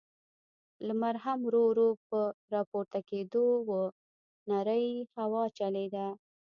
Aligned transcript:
لمر 0.87 1.15
هم 1.23 1.39
ورو، 1.43 1.63
ورو 1.69 1.89
په 2.07 2.19
راپورته 2.53 2.99
کېدو 3.09 3.45
و، 3.67 3.69
نرۍ 4.49 4.85
هوا 5.15 5.43
چلېده. 5.57 6.07